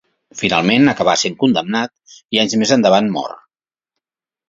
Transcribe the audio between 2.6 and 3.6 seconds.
més endavant mor.